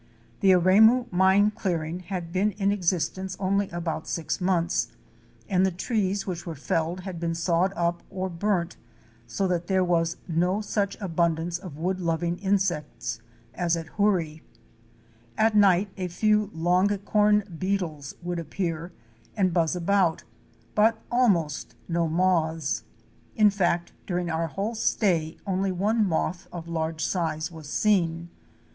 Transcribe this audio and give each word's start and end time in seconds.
The 0.39 0.49
Aremu 0.53 1.05
Mine 1.11 1.51
clearing 1.51 1.99
had 1.99 2.31
been 2.31 2.53
in 2.53 2.71
existence 2.71 3.37
only 3.39 3.69
about 3.69 4.07
six 4.07 4.41
months, 4.41 4.87
and 5.47 5.63
the 5.63 5.69
trees 5.69 6.25
which 6.25 6.43
were 6.43 6.55
felled 6.55 7.01
had 7.01 7.19
been 7.19 7.35
sawed 7.35 7.71
up 7.75 8.01
or 8.09 8.27
burnt 8.27 8.77
so 9.27 9.47
that 9.47 9.67
there 9.67 9.83
was 9.83 10.17
no 10.27 10.59
such 10.59 10.99
abundance 10.99 11.59
of 11.59 11.77
wood 11.77 11.99
loving 12.01 12.39
insects 12.39 13.19
as 13.53 13.77
at 13.77 13.85
Hoorie. 13.89 14.41
At 15.37 15.55
night 15.55 15.91
a 15.97 16.07
few 16.07 16.47
Longicom 16.51 17.59
beetles 17.59 18.15
would 18.23 18.39
appear 18.39 18.91
and 19.37 19.53
buzz 19.53 19.75
about, 19.75 20.23
but 20.73 20.99
almost 21.11 21.75
no 21.87 22.07
moths. 22.07 22.81
In 23.35 23.51
fact 23.51 23.93
during 24.07 24.31
our 24.31 24.47
whole 24.47 24.73
stay 24.73 25.37
only 25.45 25.71
one 25.71 26.03
moth 26.03 26.47
of 26.51 26.67
large 26.67 27.05
size 27.05 27.51
was 27.51 27.69
seen. 27.69 28.29